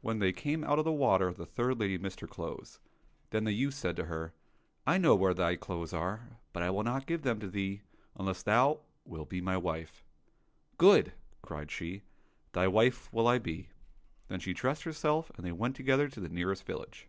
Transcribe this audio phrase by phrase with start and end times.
[0.00, 2.78] When they came out of the water the third lady missed her clothes.
[3.28, 4.32] Then the youth said to her,"
[4.86, 7.82] I know where thy clothes are, but I will not give them to thee
[8.18, 10.02] unless thou wilt be my wife."
[10.78, 11.12] —"Good!"
[11.42, 12.00] cried she,"
[12.54, 13.68] thy wife will I be."
[14.28, 17.06] Then she dressed herself, and they went together to the nearest village.